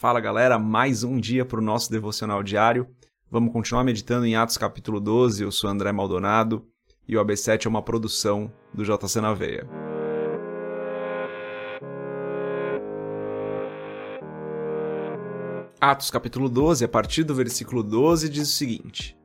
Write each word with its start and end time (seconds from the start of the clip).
Fala 0.00 0.18
galera, 0.18 0.58
mais 0.58 1.04
um 1.04 1.20
dia 1.20 1.44
para 1.44 1.60
o 1.60 1.62
nosso 1.62 1.90
devocional 1.90 2.42
diário. 2.42 2.88
Vamos 3.30 3.52
continuar 3.52 3.84
meditando 3.84 4.24
em 4.24 4.34
Atos 4.34 4.56
capítulo 4.56 4.98
12. 4.98 5.42
Eu 5.42 5.52
sou 5.52 5.68
André 5.68 5.92
Maldonado 5.92 6.66
e 7.06 7.18
o 7.18 7.22
AB7 7.22 7.66
é 7.66 7.68
uma 7.68 7.82
produção 7.82 8.50
do 8.72 8.82
JC 8.82 9.20
na 9.20 9.34
Veia. 9.34 9.68
Atos 15.78 16.10
capítulo 16.10 16.48
12, 16.48 16.82
a 16.82 16.88
partir 16.88 17.22
do 17.22 17.34
versículo 17.34 17.82
12, 17.82 18.30
diz 18.30 18.48
o 18.48 18.52
seguinte: 18.52 19.18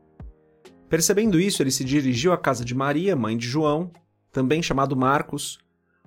Percebendo 0.90 1.40
isso, 1.40 1.64
ele 1.64 1.72
se 1.72 1.86
dirigiu 1.86 2.34
à 2.34 2.38
casa 2.38 2.66
de 2.66 2.76
Maria, 2.76 3.16
mãe 3.16 3.38
de 3.38 3.48
João, 3.48 3.94
também 4.30 4.62
chamado 4.62 4.94
Marcos, 4.94 5.58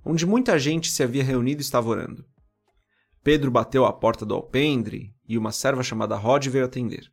onde 0.05 0.27
muita 0.27 0.59
gente 0.59 0.91
se 0.91 1.03
havia 1.03 1.25
reunido 1.25 1.63
e 1.63 1.65
estava 1.65 1.89
orando. 1.89 2.23
Pedro 3.23 3.51
bateu 3.51 3.85
à 3.85 3.93
porta 3.93 4.25
do 4.25 4.35
alpendre 4.35 5.15
e 5.29 5.37
uma 5.37 5.53
serva 5.53 5.83
chamada 5.83 6.17
Rod 6.17 6.47
veio 6.47 6.65
atender. 6.65 7.13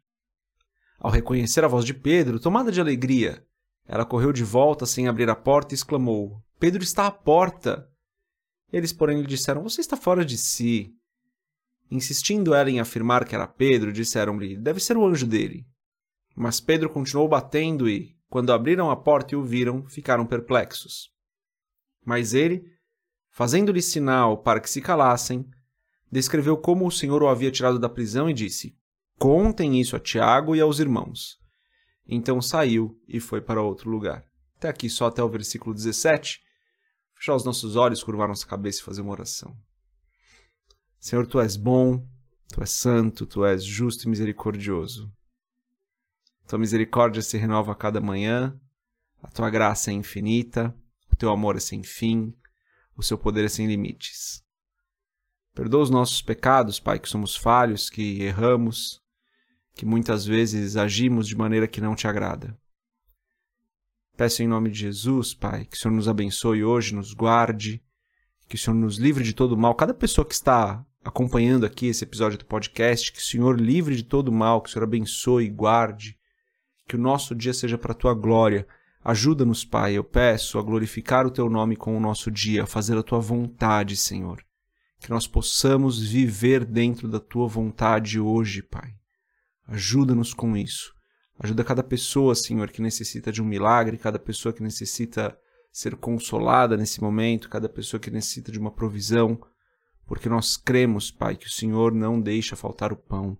Ao 0.99 1.11
reconhecer 1.11 1.63
a 1.63 1.67
voz 1.67 1.85
de 1.85 1.93
Pedro, 1.93 2.39
tomada 2.39 2.71
de 2.71 2.79
alegria, 2.79 3.45
ela 3.87 4.05
correu 4.05 4.31
de 4.31 4.43
volta 4.43 4.85
sem 4.85 5.07
abrir 5.07 5.29
a 5.29 5.35
porta 5.35 5.73
e 5.73 5.75
exclamou: 5.75 6.41
Pedro 6.59 6.81
está 6.81 7.05
à 7.05 7.11
porta! 7.11 7.89
Eles, 8.71 8.91
porém, 8.91 9.21
lhe 9.21 9.27
disseram: 9.27 9.63
Você 9.63 9.81
está 9.81 9.95
fora 9.95 10.25
de 10.25 10.37
si. 10.37 10.93
Insistindo 11.91 12.53
ela 12.53 12.69
em 12.69 12.79
afirmar 12.79 13.25
que 13.25 13.35
era 13.35 13.47
Pedro, 13.47 13.93
disseram-lhe: 13.93 14.57
Deve 14.57 14.79
ser 14.79 14.97
o 14.97 15.05
anjo 15.05 15.27
dele. 15.27 15.65
Mas 16.35 16.59
Pedro 16.59 16.89
continuou 16.89 17.27
batendo 17.27 17.87
e, 17.87 18.15
quando 18.27 18.51
abriram 18.51 18.89
a 18.89 18.95
porta 18.95 19.35
e 19.35 19.37
o 19.37 19.43
viram, 19.43 19.85
ficaram 19.87 20.25
perplexos. 20.25 21.09
Mas 22.03 22.33
ele, 22.33 22.65
fazendo-lhe 23.29 23.81
sinal 23.81 24.39
para 24.39 24.59
que 24.59 24.69
se 24.69 24.81
calassem, 24.81 25.47
descreveu 26.15 26.55
como 26.55 26.87
o 26.87 26.91
Senhor 26.91 27.21
o 27.21 27.27
havia 27.27 27.51
tirado 27.51 27.77
da 27.77 27.89
prisão 27.89 28.29
e 28.29 28.33
disse: 28.33 28.73
Contem 29.19 29.81
isso 29.81 29.97
a 29.97 29.99
Tiago 29.99 30.55
e 30.55 30.61
aos 30.61 30.79
irmãos. 30.79 31.37
Então 32.07 32.41
saiu 32.41 32.97
e 33.05 33.19
foi 33.19 33.41
para 33.41 33.61
outro 33.61 33.89
lugar. 33.89 34.25
Até 34.55 34.69
aqui, 34.69 34.89
só 34.89 35.07
até 35.07 35.21
o 35.21 35.29
versículo 35.29 35.75
17. 35.75 36.41
Fechar 37.15 37.35
os 37.35 37.43
nossos 37.43 37.75
olhos, 37.75 38.01
curvar 38.01 38.29
nossa 38.29 38.47
cabeça 38.47 38.79
e 38.79 38.83
fazer 38.83 39.01
uma 39.01 39.11
oração. 39.11 39.53
Senhor, 40.99 41.27
tu 41.27 41.39
és 41.39 41.57
bom, 41.57 42.05
tu 42.49 42.61
és 42.61 42.69
santo, 42.69 43.25
tu 43.25 43.45
és 43.45 43.63
justo 43.63 44.03
e 44.05 44.09
misericordioso. 44.09 45.11
Tua 46.47 46.59
misericórdia 46.59 47.21
se 47.21 47.37
renova 47.37 47.73
a 47.73 47.75
cada 47.75 47.99
manhã, 47.99 48.57
a 49.21 49.27
tua 49.27 49.49
graça 49.49 49.91
é 49.91 49.93
infinita, 49.93 50.73
o 51.11 51.15
teu 51.15 51.29
amor 51.29 51.57
é 51.57 51.59
sem 51.59 51.83
fim, 51.83 52.33
o 52.95 53.03
seu 53.03 53.17
poder 53.17 53.43
é 53.45 53.49
sem 53.49 53.67
limites. 53.67 54.44
Perdoa 55.55 55.83
os 55.83 55.89
nossos 55.89 56.21
pecados, 56.21 56.81
Pai, 56.81 56.99
que 56.99 57.07
somos 57.07 57.33
falhos, 57.33 57.89
que 57.89 58.21
erramos, 58.21 59.01
que 59.73 59.85
muitas 59.85 60.25
vezes 60.25 60.75
agimos 60.75 61.25
de 61.25 61.35
maneira 61.37 61.65
que 61.65 61.79
não 61.79 61.95
te 61.95 62.09
agrada. 62.09 62.57
Peço 64.17 64.43
em 64.43 64.47
nome 64.47 64.69
de 64.69 64.79
Jesus, 64.79 65.33
Pai, 65.33 65.63
que 65.63 65.77
o 65.77 65.79
Senhor 65.79 65.95
nos 65.95 66.09
abençoe 66.09 66.61
hoje, 66.61 66.93
nos 66.93 67.13
guarde, 67.13 67.81
que 68.49 68.55
o 68.55 68.57
Senhor 68.57 68.75
nos 68.75 68.97
livre 68.97 69.23
de 69.23 69.33
todo 69.33 69.55
mal. 69.55 69.73
Cada 69.75 69.93
pessoa 69.93 70.25
que 70.25 70.33
está 70.33 70.85
acompanhando 71.05 71.65
aqui 71.65 71.87
esse 71.87 72.03
episódio 72.03 72.37
do 72.37 72.45
podcast, 72.45 73.13
que 73.13 73.19
o 73.19 73.23
Senhor 73.23 73.57
livre 73.57 73.95
de 73.95 74.03
todo 74.03 74.33
mal, 74.33 74.61
que 74.61 74.67
o 74.67 74.71
Senhor 74.73 74.83
abençoe 74.83 75.45
e 75.45 75.49
guarde, 75.49 76.17
que 76.85 76.97
o 76.97 76.99
nosso 76.99 77.33
dia 77.33 77.53
seja 77.53 77.77
para 77.77 77.93
a 77.93 77.95
tua 77.95 78.13
glória. 78.13 78.67
Ajuda-nos, 79.01 79.63
Pai, 79.63 79.93
eu 79.93 80.03
peço 80.03 80.59
a 80.59 80.61
glorificar 80.61 81.25
o 81.25 81.31
teu 81.31 81.49
nome 81.49 81.77
com 81.77 81.95
o 81.95 81.99
nosso 81.99 82.29
dia, 82.29 82.63
a 82.63 82.67
fazer 82.67 82.97
a 82.97 83.03
tua 83.03 83.19
vontade, 83.19 83.95
Senhor. 83.95 84.43
Que 85.05 85.11
nós 85.11 85.27
possamos 85.27 86.01
viver 86.01 86.65
dentro 86.65 87.07
da 87.07 87.19
tua 87.19 87.47
vontade 87.47 88.19
hoje, 88.19 88.63
Pai. 88.63 88.95
Ajuda-nos 89.67 90.33
com 90.33 90.57
isso. 90.57 90.91
Ajuda 91.37 91.63
cada 91.63 91.83
pessoa, 91.83 92.33
Senhor, 92.33 92.71
que 92.71 92.81
necessita 92.81 93.31
de 93.31 93.39
um 93.39 93.45
milagre, 93.45 93.99
cada 93.99 94.17
pessoa 94.17 94.51
que 94.51 94.63
necessita 94.63 95.37
ser 95.71 95.95
consolada 95.95 96.75
nesse 96.75 97.01
momento, 97.01 97.49
cada 97.49 97.69
pessoa 97.69 97.99
que 97.99 98.09
necessita 98.09 98.51
de 98.51 98.57
uma 98.57 98.71
provisão, 98.71 99.39
porque 100.07 100.27
nós 100.27 100.57
cremos, 100.57 101.11
Pai, 101.11 101.37
que 101.37 101.45
o 101.45 101.51
Senhor 101.51 101.93
não 101.93 102.19
deixa 102.19 102.55
faltar 102.55 102.91
o 102.91 102.97
pão. 102.97 103.37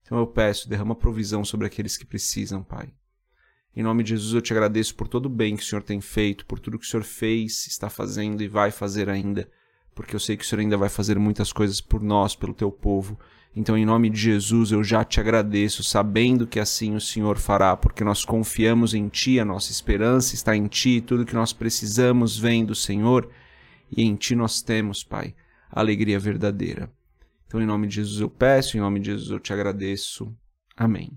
Então 0.00 0.16
eu 0.16 0.26
peço, 0.26 0.70
derrama 0.70 0.94
provisão 0.94 1.44
sobre 1.44 1.66
aqueles 1.66 1.98
que 1.98 2.06
precisam, 2.06 2.62
Pai. 2.62 2.90
Em 3.76 3.82
nome 3.82 4.04
de 4.04 4.16
Jesus 4.16 4.32
eu 4.32 4.40
te 4.40 4.54
agradeço 4.54 4.94
por 4.94 5.06
todo 5.06 5.26
o 5.26 5.28
bem 5.28 5.54
que 5.54 5.62
o 5.64 5.66
Senhor 5.66 5.82
tem 5.82 6.00
feito, 6.00 6.46
por 6.46 6.58
tudo 6.58 6.78
que 6.78 6.86
o 6.86 6.88
Senhor 6.88 7.04
fez, 7.04 7.66
está 7.66 7.90
fazendo 7.90 8.42
e 8.42 8.48
vai 8.48 8.70
fazer 8.70 9.10
ainda, 9.10 9.46
porque 9.94 10.14
eu 10.14 10.20
sei 10.20 10.36
que 10.36 10.44
o 10.44 10.46
Senhor 10.46 10.60
ainda 10.60 10.76
vai 10.76 10.88
fazer 10.88 11.18
muitas 11.18 11.52
coisas 11.52 11.80
por 11.80 12.02
nós, 12.02 12.34
pelo 12.34 12.52
teu 12.52 12.70
povo. 12.70 13.18
Então, 13.56 13.78
em 13.78 13.86
nome 13.86 14.10
de 14.10 14.18
Jesus, 14.18 14.72
eu 14.72 14.82
já 14.82 15.04
te 15.04 15.20
agradeço, 15.20 15.84
sabendo 15.84 16.46
que 16.46 16.58
assim 16.58 16.96
o 16.96 17.00
Senhor 17.00 17.38
fará, 17.38 17.76
porque 17.76 18.02
nós 18.02 18.24
confiamos 18.24 18.94
em 18.94 19.08
Ti, 19.08 19.38
a 19.38 19.44
nossa 19.44 19.70
esperança 19.70 20.34
está 20.34 20.56
em 20.56 20.66
Ti, 20.66 21.00
tudo 21.00 21.24
que 21.24 21.34
nós 21.34 21.52
precisamos 21.52 22.36
vem 22.36 22.64
do 22.64 22.74
Senhor, 22.74 23.30
e 23.96 24.02
em 24.02 24.16
Ti 24.16 24.34
nós 24.34 24.60
temos, 24.60 25.04
Pai, 25.04 25.34
a 25.70 25.78
alegria 25.78 26.18
verdadeira. 26.18 26.92
Então, 27.46 27.62
em 27.62 27.66
nome 27.66 27.86
de 27.86 27.94
Jesus 27.94 28.20
eu 28.20 28.28
peço, 28.28 28.76
em 28.76 28.80
nome 28.80 28.98
de 28.98 29.12
Jesus 29.12 29.30
eu 29.30 29.38
te 29.38 29.52
agradeço. 29.52 30.34
Amém. 30.76 31.16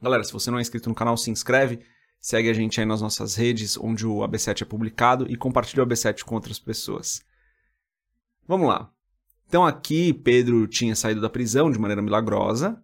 Galera, 0.00 0.22
se 0.22 0.32
você 0.32 0.48
não 0.50 0.58
é 0.58 0.60
inscrito 0.60 0.88
no 0.88 0.94
canal, 0.94 1.16
se 1.16 1.30
inscreve, 1.30 1.80
segue 2.24 2.48
a 2.48 2.54
gente 2.54 2.80
aí 2.80 2.86
nas 2.86 3.02
nossas 3.02 3.34
redes, 3.34 3.76
onde 3.76 4.06
o 4.06 4.20
AB7 4.20 4.62
é 4.62 4.64
publicado, 4.64 5.30
e 5.30 5.36
compartilha 5.36 5.82
o 5.82 5.86
AB7 5.86 6.24
com 6.24 6.34
outras 6.34 6.58
pessoas. 6.58 7.22
Vamos 8.48 8.66
lá. 8.66 8.90
Então 9.46 9.62
aqui 9.62 10.10
Pedro 10.10 10.66
tinha 10.66 10.96
saído 10.96 11.20
da 11.20 11.28
prisão 11.28 11.70
de 11.70 11.78
maneira 11.78 12.00
milagrosa 12.00 12.82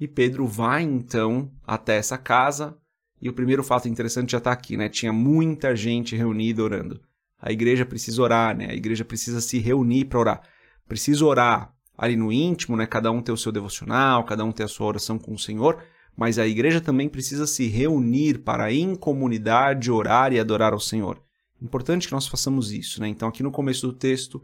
e 0.00 0.08
Pedro 0.08 0.46
vai 0.46 0.82
então 0.82 1.52
até 1.66 1.96
essa 1.96 2.16
casa 2.16 2.74
e 3.20 3.28
o 3.28 3.34
primeiro 3.34 3.62
fato 3.62 3.86
interessante 3.86 4.32
já 4.32 4.38
está 4.38 4.50
aqui, 4.50 4.78
né? 4.78 4.88
Tinha 4.88 5.12
muita 5.12 5.76
gente 5.76 6.16
reunida 6.16 6.64
orando. 6.64 7.02
A 7.38 7.52
igreja 7.52 7.84
precisa 7.84 8.22
orar, 8.22 8.56
né? 8.56 8.70
A 8.70 8.74
igreja 8.74 9.04
precisa 9.04 9.42
se 9.42 9.58
reunir 9.58 10.06
para 10.06 10.20
orar. 10.20 10.42
Precisa 10.88 11.22
orar 11.26 11.74
ali 11.98 12.16
no 12.16 12.32
íntimo, 12.32 12.78
né? 12.78 12.86
Cada 12.86 13.10
um 13.10 13.20
ter 13.20 13.30
o 13.30 13.36
seu 13.36 13.52
devocional, 13.52 14.24
cada 14.24 14.42
um 14.42 14.50
ter 14.50 14.62
a 14.62 14.68
sua 14.68 14.86
oração 14.86 15.18
com 15.18 15.34
o 15.34 15.38
Senhor, 15.38 15.84
mas 16.20 16.38
a 16.38 16.46
igreja 16.46 16.82
também 16.82 17.08
precisa 17.08 17.46
se 17.46 17.66
reunir 17.66 18.40
para 18.40 18.70
em 18.70 18.94
comunidade 18.94 19.90
orar 19.90 20.34
e 20.34 20.38
adorar 20.38 20.74
ao 20.74 20.78
Senhor. 20.78 21.18
Importante 21.62 22.06
que 22.06 22.12
nós 22.12 22.28
façamos 22.28 22.70
isso, 22.72 23.00
né? 23.00 23.08
Então 23.08 23.26
aqui 23.26 23.42
no 23.42 23.50
começo 23.50 23.86
do 23.86 23.94
texto 23.94 24.42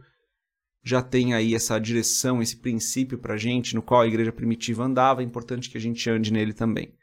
já 0.82 1.02
tem 1.02 1.34
aí 1.34 1.54
essa 1.54 1.78
direção, 1.78 2.40
esse 2.40 2.56
princípio 2.56 3.18
para 3.18 3.34
a 3.34 3.36
gente, 3.36 3.74
no 3.74 3.82
qual 3.82 4.00
a 4.00 4.06
igreja 4.06 4.32
primitiva 4.32 4.84
andava, 4.84 5.20
é 5.20 5.24
importante 5.24 5.68
que 5.68 5.76
a 5.76 5.80
gente 5.80 6.08
ande 6.08 6.32
nele 6.32 6.54
também. 6.54 6.94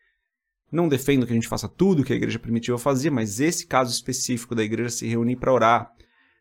Não 0.71 0.89
defendo 0.89 1.27
que 1.27 1.33
a 1.33 1.35
gente 1.35 1.47
faça 1.47 1.69
tudo 1.69 2.03
que 2.03 2.11
a 2.11 2.15
igreja 2.15 2.39
primitiva 2.39 2.79
fazia, 2.79 3.11
mas 3.11 3.39
esse 3.39 3.67
caso 3.67 3.91
específico 3.91 4.55
da 4.55 4.63
igreja 4.63 4.89
se 4.89 5.05
reunir 5.05 5.35
para 5.35 5.53
orar, 5.53 5.91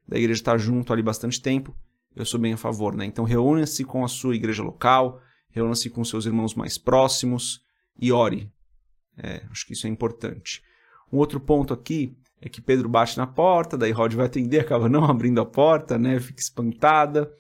da 0.09 0.17
igreja 0.17 0.41
estar 0.41 0.57
junto 0.57 0.91
ali 0.91 1.03
bastante 1.03 1.39
tempo, 1.39 1.77
eu 2.17 2.25
sou 2.25 2.41
bem 2.41 2.55
a 2.55 2.57
favor. 2.57 2.97
Né? 2.97 3.05
Então 3.05 3.27
reúna-se 3.27 3.85
com 3.85 4.03
a 4.03 4.09
sua 4.09 4.35
igreja 4.35 4.63
local, 4.63 5.21
reúna-se 5.51 5.91
com 5.91 6.03
seus 6.03 6.25
irmãos 6.25 6.55
mais 6.55 6.79
próximos 6.79 7.61
e 7.99 8.13
ore. 8.13 8.51
É, 9.17 9.43
acho 9.51 9.67
que 9.67 9.73
isso 9.73 9.87
é 9.87 9.91
importante. 9.91 10.63
Um 11.13 11.19
outro 11.19 11.39
ponto 11.39 11.75
aqui 11.75 12.17
é 12.41 12.49
que 12.49 12.61
Pedro 12.61 12.89
bate 12.89 13.17
na 13.17 13.27
porta, 13.27 13.79
daí 13.79 13.93
Rod 13.93 14.15
vai 14.15 14.27
atender, 14.27 14.61
acaba 14.61 14.89
não 14.89 15.05
abrindo 15.09 15.41
a 15.41 15.47
porta, 15.47 15.99
né? 15.99 16.19
Fica 16.19 16.41
espantada. 16.41 17.33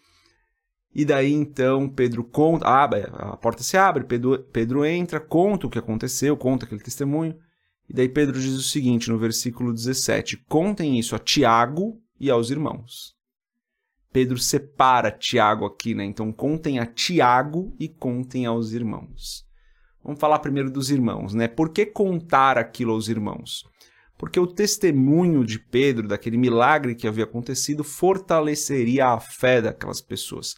E 0.94 1.04
daí 1.04 1.32
então 1.32 1.88
Pedro 1.88 2.22
conta, 2.22 2.68
abre, 2.68 3.06
a 3.12 3.36
porta 3.36 3.62
se 3.62 3.78
abre, 3.78 4.04
Pedro, 4.04 4.38
Pedro 4.52 4.84
entra, 4.84 5.18
conta 5.18 5.66
o 5.66 5.70
que 5.70 5.78
aconteceu, 5.78 6.36
conta 6.36 6.66
aquele 6.66 6.82
testemunho. 6.82 7.36
E 7.88 7.94
daí 7.94 8.08
Pedro 8.08 8.38
diz 8.38 8.52
o 8.52 8.62
seguinte 8.62 9.10
no 9.10 9.18
versículo 9.18 9.72
17: 9.72 10.36
Contem 10.48 10.98
isso 10.98 11.16
a 11.16 11.18
Tiago 11.18 12.00
e 12.20 12.30
aos 12.30 12.50
irmãos. 12.50 13.16
Pedro 14.12 14.36
separa 14.36 15.10
Tiago 15.10 15.64
aqui, 15.64 15.94
né? 15.94 16.04
Então 16.04 16.30
contem 16.30 16.78
a 16.78 16.86
Tiago 16.86 17.74
e 17.80 17.88
contem 17.88 18.44
aos 18.44 18.72
irmãos. 18.72 19.46
Vamos 20.04 20.20
falar 20.20 20.38
primeiro 20.40 20.70
dos 20.70 20.90
irmãos, 20.90 21.34
né? 21.34 21.48
Por 21.48 21.70
que 21.70 21.86
contar 21.86 22.58
aquilo 22.58 22.92
aos 22.92 23.08
irmãos? 23.08 23.64
porque 24.22 24.38
o 24.38 24.46
testemunho 24.46 25.44
de 25.44 25.58
Pedro, 25.58 26.06
daquele 26.06 26.36
milagre 26.36 26.94
que 26.94 27.08
havia 27.08 27.24
acontecido, 27.24 27.82
fortaleceria 27.82 29.08
a 29.08 29.18
fé 29.18 29.60
daquelas 29.60 30.00
pessoas. 30.00 30.54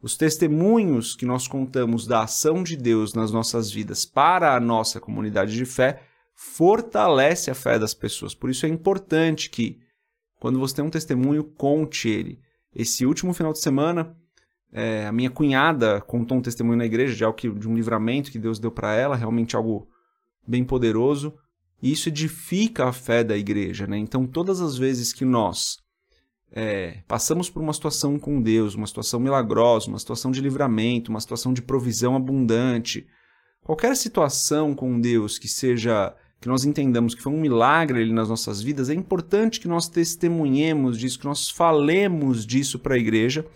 Os 0.00 0.16
testemunhos 0.16 1.14
que 1.14 1.26
nós 1.26 1.46
contamos 1.46 2.06
da 2.06 2.22
ação 2.22 2.62
de 2.62 2.74
Deus 2.74 3.12
nas 3.12 3.30
nossas 3.30 3.70
vidas 3.70 4.06
para 4.06 4.56
a 4.56 4.58
nossa 4.58 4.98
comunidade 4.98 5.54
de 5.54 5.66
fé 5.66 6.04
fortalece 6.34 7.50
a 7.50 7.54
fé 7.54 7.78
das 7.78 7.92
pessoas. 7.92 8.34
Por 8.34 8.48
isso 8.48 8.64
é 8.64 8.68
importante 8.70 9.50
que, 9.50 9.78
quando 10.40 10.58
você 10.58 10.76
tem 10.76 10.84
um 10.86 10.88
testemunho, 10.88 11.44
conte 11.44 12.08
ele. 12.08 12.40
Esse 12.74 13.04
último 13.04 13.34
final 13.34 13.52
de 13.52 13.60
semana, 13.60 14.16
é, 14.72 15.06
a 15.06 15.12
minha 15.12 15.30
cunhada 15.30 16.00
contou 16.00 16.38
um 16.38 16.42
testemunho 16.42 16.78
na 16.78 16.86
igreja 16.86 17.14
de, 17.14 17.22
algo 17.22 17.36
que, 17.36 17.50
de 17.50 17.68
um 17.68 17.74
livramento 17.74 18.30
que 18.30 18.38
Deus 18.38 18.58
deu 18.58 18.70
para 18.70 18.94
ela, 18.94 19.14
realmente 19.14 19.54
algo 19.54 19.86
bem 20.46 20.64
poderoso. 20.64 21.34
E 21.82 21.92
isso 21.92 22.08
edifica 22.08 22.88
a 22.88 22.92
fé 22.92 23.22
da 23.22 23.36
igreja. 23.36 23.86
Né? 23.86 23.98
Então, 23.98 24.26
todas 24.26 24.60
as 24.60 24.78
vezes 24.78 25.12
que 25.12 25.24
nós 25.24 25.78
é, 26.50 27.02
passamos 27.06 27.50
por 27.50 27.62
uma 27.62 27.72
situação 27.72 28.18
com 28.18 28.40
Deus, 28.40 28.74
uma 28.74 28.86
situação 28.86 29.20
milagrosa, 29.20 29.88
uma 29.88 29.98
situação 29.98 30.30
de 30.30 30.40
livramento, 30.40 31.10
uma 31.10 31.20
situação 31.20 31.52
de 31.52 31.60
provisão 31.60 32.16
abundante, 32.16 33.06
qualquer 33.62 33.96
situação 33.96 34.74
com 34.74 35.00
Deus 35.00 35.38
que 35.38 35.48
seja 35.48 36.14
que 36.40 36.48
nós 36.48 36.64
entendamos 36.64 37.14
que 37.14 37.22
foi 37.22 37.32
um 37.32 37.40
milagre 37.40 38.00
ali 38.02 38.12
nas 38.12 38.28
nossas 38.28 38.60
vidas, 38.60 38.90
é 38.90 38.94
importante 38.94 39.60
que 39.60 39.68
nós 39.68 39.88
testemunhemos 39.88 40.98
disso, 40.98 41.18
que 41.18 41.24
nós 41.24 41.48
falemos 41.48 42.44
disso 42.44 42.80
para 42.80 42.96
a 42.96 42.98
igreja, 42.98 43.46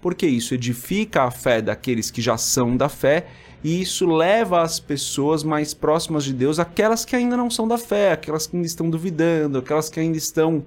porque 0.00 0.26
isso 0.26 0.54
edifica 0.54 1.24
a 1.24 1.30
fé 1.30 1.60
daqueles 1.60 2.10
que 2.10 2.22
já 2.22 2.36
são 2.36 2.76
da 2.76 2.88
fé 2.88 3.26
e 3.62 3.80
isso 3.80 4.06
leva 4.06 4.62
as 4.62 4.78
pessoas 4.78 5.42
mais 5.42 5.74
próximas 5.74 6.24
de 6.24 6.32
Deus, 6.32 6.58
aquelas 6.58 7.04
que 7.04 7.16
ainda 7.16 7.36
não 7.36 7.50
são 7.50 7.66
da 7.66 7.76
fé, 7.76 8.12
aquelas 8.12 8.46
que 8.46 8.56
ainda 8.56 8.66
estão 8.66 8.88
duvidando, 8.88 9.58
aquelas 9.58 9.88
que 9.88 9.98
ainda 9.98 10.16
estão 10.16 10.64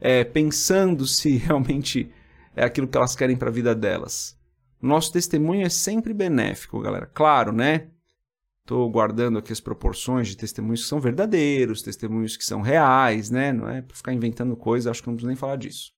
é, 0.00 0.24
pensando 0.24 1.06
se 1.06 1.36
realmente 1.38 2.10
é 2.56 2.64
aquilo 2.64 2.88
que 2.88 2.96
elas 2.96 3.14
querem 3.14 3.36
para 3.36 3.48
a 3.48 3.52
vida 3.52 3.74
delas. 3.74 4.36
Nosso 4.80 5.12
testemunho 5.12 5.64
é 5.64 5.68
sempre 5.68 6.12
benéfico, 6.12 6.80
galera. 6.80 7.06
Claro, 7.06 7.52
né? 7.52 7.86
Estou 8.64 8.88
guardando 8.90 9.38
aqui 9.38 9.52
as 9.52 9.60
proporções 9.60 10.28
de 10.28 10.36
testemunhos 10.36 10.82
que 10.82 10.88
são 10.88 11.00
verdadeiros, 11.00 11.82
testemunhos 11.82 12.36
que 12.36 12.44
são 12.44 12.60
reais, 12.60 13.30
né? 13.30 13.52
Não 13.52 13.68
é 13.68 13.80
para 13.80 13.96
ficar 13.96 14.12
inventando 14.12 14.56
coisa, 14.56 14.90
acho 14.90 15.00
que 15.00 15.08
não 15.08 15.14
preciso 15.14 15.28
nem 15.28 15.36
falar 15.36 15.56
disso. 15.56 15.92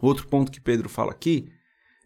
Outro 0.00 0.28
ponto 0.28 0.52
que 0.52 0.60
Pedro 0.60 0.88
fala 0.88 1.10
aqui 1.10 1.50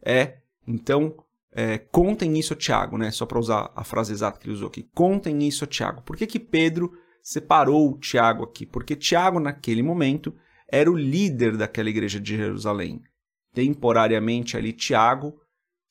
é, 0.04 0.38
então, 0.66 1.14
é, 1.52 1.78
contem 1.78 2.38
isso 2.38 2.54
Tiago, 2.54 2.96
né? 2.96 3.10
Só 3.10 3.26
para 3.26 3.38
usar 3.38 3.70
a 3.76 3.84
frase 3.84 4.12
exata 4.12 4.38
que 4.38 4.46
ele 4.46 4.54
usou 4.54 4.68
aqui. 4.68 4.88
Contem 4.94 5.46
isso 5.46 5.66
Tiago. 5.66 6.02
Por 6.02 6.16
que, 6.16 6.26
que 6.26 6.40
Pedro 6.40 6.92
separou 7.22 7.90
o 7.92 7.98
Tiago 7.98 8.44
aqui? 8.44 8.66
Porque 8.66 8.96
Tiago, 8.96 9.38
naquele 9.38 9.82
momento, 9.82 10.34
era 10.68 10.90
o 10.90 10.96
líder 10.96 11.56
daquela 11.56 11.90
igreja 11.90 12.18
de 12.18 12.36
Jerusalém. 12.36 13.02
Temporariamente 13.52 14.56
ali, 14.56 14.72
Tiago 14.72 15.38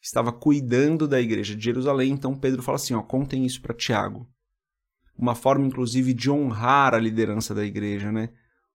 estava 0.02 0.32
cuidando 0.32 1.08
da 1.08 1.22
igreja 1.22 1.56
de 1.56 1.64
Jerusalém, 1.64 2.12
então 2.12 2.36
Pedro 2.36 2.64
fala 2.64 2.78
assim: 2.78 2.96
ó, 2.96 3.02
contem 3.04 3.46
isso 3.46 3.62
para 3.62 3.76
Tiago. 3.76 4.28
Uma 5.16 5.36
forma, 5.36 5.68
inclusive, 5.68 6.14
de 6.14 6.32
honrar 6.32 6.96
a 6.96 7.00
liderança 7.00 7.54
da 7.54 7.64
igreja, 7.64 8.12
né? 8.12 8.30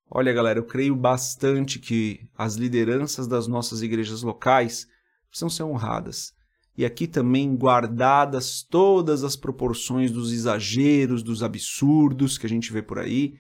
Olha, 0.09 0.33
galera, 0.33 0.61
eu 0.61 0.65
creio 0.65 0.95
bastante 0.95 1.81
que 1.81 2.31
as 2.39 2.55
lideranças 2.55 3.27
das 3.27 3.49
nossas 3.49 3.83
igrejas 3.83 4.23
locais 4.23 4.87
precisam 5.37 5.51
ser 5.51 5.65
honradas. 5.65 6.33
E 6.77 6.85
aqui 6.85 7.07
também 7.07 7.55
guardadas 7.55 8.63
todas 8.63 9.23
as 9.23 9.37
proporções 9.37 10.11
dos 10.11 10.33
exageros, 10.33 11.23
dos 11.23 11.43
absurdos 11.43 12.39
que 12.39 12.47
a 12.47 12.49
gente 12.49 12.73
vê 12.73 12.83
por 12.83 12.99
aí, 12.99 13.35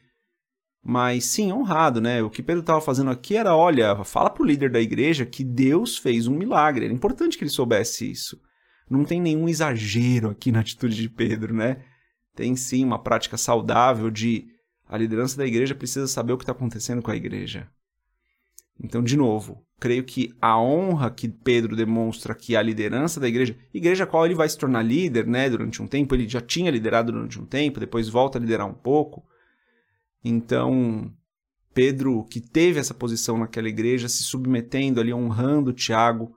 mas 0.82 1.24
sim, 1.24 1.52
honrado, 1.52 2.00
né? 2.00 2.22
O 2.22 2.30
que 2.30 2.42
Pedro 2.42 2.60
estava 2.60 2.80
fazendo 2.80 3.10
aqui 3.10 3.36
era, 3.36 3.54
olha, 3.56 4.04
fala 4.04 4.30
para 4.30 4.42
o 4.42 4.46
líder 4.46 4.70
da 4.70 4.80
igreja 4.80 5.26
que 5.26 5.42
Deus 5.42 5.98
fez 5.98 6.26
um 6.28 6.36
milagre. 6.36 6.84
Era 6.84 6.94
importante 6.94 7.36
que 7.36 7.42
ele 7.42 7.50
soubesse 7.50 8.10
isso. 8.10 8.40
Não 8.88 9.04
tem 9.04 9.20
nenhum 9.20 9.48
exagero 9.48 10.30
aqui 10.30 10.52
na 10.52 10.60
atitude 10.60 10.94
de 10.94 11.10
Pedro, 11.10 11.52
né? 11.52 11.84
Tem 12.36 12.54
sim 12.54 12.84
uma 12.84 13.02
prática 13.02 13.36
saudável 13.36 14.10
de 14.10 14.46
a 14.88 14.96
liderança 14.96 15.36
da 15.36 15.44
igreja 15.44 15.74
precisa 15.74 16.06
saber 16.06 16.32
o 16.32 16.38
que 16.38 16.44
está 16.44 16.52
acontecendo 16.52 17.02
com 17.02 17.10
a 17.10 17.16
igreja. 17.16 17.68
Então, 18.78 19.02
de 19.02 19.16
novo, 19.16 19.65
creio 19.78 20.04
que 20.04 20.34
a 20.40 20.58
honra 20.58 21.10
que 21.10 21.28
Pedro 21.28 21.76
demonstra 21.76 22.34
que 22.34 22.56
a 22.56 22.62
liderança 22.62 23.20
da 23.20 23.28
igreja, 23.28 23.56
igreja 23.72 24.04
a 24.04 24.06
qual 24.06 24.24
ele 24.24 24.34
vai 24.34 24.48
se 24.48 24.56
tornar 24.56 24.82
líder, 24.82 25.26
né, 25.26 25.50
durante 25.50 25.82
um 25.82 25.86
tempo, 25.86 26.14
ele 26.14 26.28
já 26.28 26.40
tinha 26.40 26.70
liderado 26.70 27.12
durante 27.12 27.38
um 27.40 27.44
tempo, 27.44 27.80
depois 27.80 28.08
volta 28.08 28.38
a 28.38 28.40
liderar 28.40 28.66
um 28.66 28.74
pouco, 28.74 29.24
então, 30.28 31.12
Pedro, 31.72 32.24
que 32.24 32.40
teve 32.40 32.80
essa 32.80 32.92
posição 32.92 33.38
naquela 33.38 33.68
igreja, 33.68 34.08
se 34.08 34.24
submetendo 34.24 35.00
ali, 35.00 35.14
honrando 35.14 35.72
Tiago, 35.72 36.34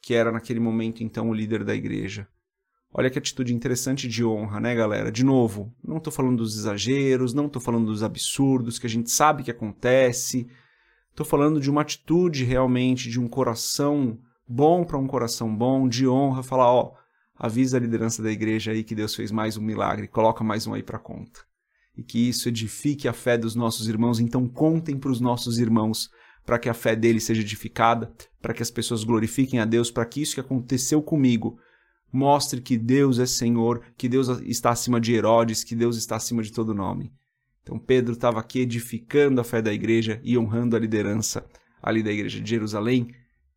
que 0.00 0.14
era 0.14 0.30
naquele 0.30 0.60
momento 0.60 1.02
então 1.02 1.28
o 1.28 1.34
líder 1.34 1.64
da 1.64 1.74
igreja. 1.74 2.28
Olha 2.94 3.10
que 3.10 3.18
atitude 3.18 3.54
interessante 3.54 4.06
de 4.06 4.24
honra, 4.24 4.60
né, 4.60 4.74
galera? 4.74 5.10
De 5.10 5.24
novo, 5.24 5.74
não 5.82 5.96
estou 5.96 6.12
falando 6.12 6.36
dos 6.36 6.56
exageros, 6.56 7.34
não 7.34 7.46
estou 7.46 7.60
falando 7.60 7.86
dos 7.86 8.02
absurdos 8.02 8.78
que 8.78 8.86
a 8.86 8.90
gente 8.90 9.10
sabe 9.10 9.42
que 9.42 9.50
acontece. 9.50 10.46
Estou 11.12 11.24
falando 11.24 11.60
de 11.60 11.70
uma 11.70 11.82
atitude 11.82 12.42
realmente, 12.42 13.08
de 13.08 13.20
um 13.20 13.28
coração 13.28 14.18
bom 14.46 14.82
para 14.84 14.98
um 14.98 15.06
coração 15.06 15.54
bom, 15.54 15.88
de 15.88 16.08
honra, 16.08 16.42
falar, 16.42 16.72
ó, 16.72 16.94
avisa 17.38 17.76
a 17.76 17.80
liderança 17.80 18.22
da 18.22 18.30
igreja 18.30 18.72
aí 18.72 18.82
que 18.82 18.94
Deus 18.94 19.14
fez 19.14 19.30
mais 19.30 19.56
um 19.56 19.62
milagre, 19.62 20.08
coloca 20.08 20.42
mais 20.42 20.66
um 20.66 20.74
aí 20.74 20.82
para 20.82 20.98
conta 20.98 21.40
e 21.96 22.02
que 22.02 22.28
isso 22.28 22.48
edifique 22.48 23.06
a 23.06 23.12
fé 23.12 23.36
dos 23.36 23.54
nossos 23.54 23.88
irmãos. 23.88 24.18
Então, 24.18 24.48
contem 24.48 24.96
para 24.96 25.10
os 25.10 25.20
nossos 25.20 25.58
irmãos 25.58 26.10
para 26.44 26.58
que 26.58 26.68
a 26.68 26.74
fé 26.74 26.96
deles 26.96 27.24
seja 27.24 27.42
edificada, 27.42 28.12
para 28.40 28.52
que 28.52 28.62
as 28.62 28.70
pessoas 28.70 29.04
glorifiquem 29.04 29.60
a 29.60 29.64
Deus, 29.64 29.90
para 29.90 30.04
que 30.04 30.20
isso 30.20 30.34
que 30.34 30.40
aconteceu 30.40 31.02
comigo 31.02 31.58
mostre 32.12 32.60
que 32.60 32.76
Deus 32.76 33.18
é 33.18 33.26
Senhor, 33.26 33.82
que 33.96 34.08
Deus 34.08 34.28
está 34.42 34.70
acima 34.70 35.00
de 35.00 35.14
Herodes, 35.14 35.64
que 35.64 35.74
Deus 35.74 35.96
está 35.96 36.16
acima 36.16 36.42
de 36.42 36.52
todo 36.52 36.74
nome. 36.74 37.12
Então, 37.62 37.78
Pedro 37.78 38.14
estava 38.14 38.40
aqui 38.40 38.60
edificando 38.60 39.40
a 39.40 39.44
fé 39.44 39.62
da 39.62 39.72
igreja 39.72 40.20
e 40.22 40.36
honrando 40.36 40.76
a 40.76 40.78
liderança 40.78 41.44
ali 41.82 42.02
da 42.02 42.10
igreja 42.10 42.40
de 42.40 42.50
Jerusalém. 42.50 43.08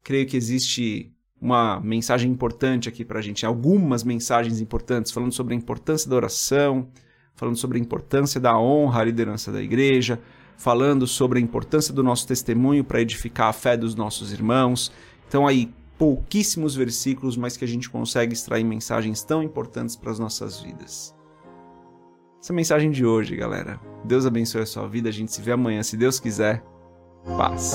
Creio 0.03 0.27
que 0.27 0.37
existe 0.37 1.11
uma 1.41 1.79
mensagem 1.79 2.31
importante 2.31 2.87
aqui 2.87 3.03
para 3.03 3.19
a 3.19 3.21
gente, 3.21 3.45
algumas 3.45 4.03
mensagens 4.03 4.61
importantes, 4.61 5.11
falando 5.11 5.33
sobre 5.33 5.53
a 5.53 5.57
importância 5.57 6.09
da 6.09 6.15
oração, 6.15 6.87
falando 7.35 7.57
sobre 7.57 7.77
a 7.77 7.81
importância 7.81 8.39
da 8.39 8.57
honra 8.57 9.01
à 9.01 9.03
liderança 9.03 9.51
da 9.51 9.61
igreja, 9.61 10.19
falando 10.57 11.05
sobre 11.05 11.39
a 11.39 11.41
importância 11.41 11.93
do 11.93 12.03
nosso 12.03 12.27
testemunho 12.27 12.83
para 12.83 13.01
edificar 13.01 13.49
a 13.49 13.53
fé 13.53 13.75
dos 13.75 13.95
nossos 13.95 14.31
irmãos. 14.31 14.91
Então, 15.27 15.45
aí, 15.45 15.71
pouquíssimos 15.97 16.75
versículos, 16.75 17.35
mas 17.35 17.57
que 17.57 17.65
a 17.65 17.67
gente 17.67 17.89
consegue 17.89 18.33
extrair 18.33 18.63
mensagens 18.63 19.21
tão 19.21 19.43
importantes 19.43 19.95
para 19.95 20.11
as 20.11 20.19
nossas 20.19 20.61
vidas. 20.61 21.13
Essa 22.45 22.53
é 22.53 22.55
mensagem 22.55 22.91
de 22.91 23.03
hoje, 23.03 23.35
galera. 23.35 23.79
Deus 24.03 24.23
abençoe 24.23 24.61
a 24.61 24.65
sua 24.67 24.87
vida. 24.87 25.09
A 25.09 25.11
gente 25.11 25.33
se 25.33 25.41
vê 25.41 25.51
amanhã, 25.51 25.81
se 25.81 25.97
Deus 25.97 26.19
quiser. 26.19 26.63
Paz. 27.35 27.73